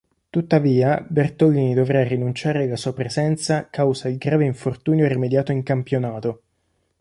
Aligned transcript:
Tuttavia 0.31 1.05
Bertolini 1.07 1.75
dovrà 1.75 2.03
rinunciare 2.03 2.63
alla 2.63 2.75
sua 2.75 2.91
presenza 2.91 3.67
causa 3.69 4.09
il 4.09 4.17
grave 4.17 4.45
infortunio 4.45 5.07
rimediato 5.07 5.51
in 5.51 5.61
campionato. 5.61 6.41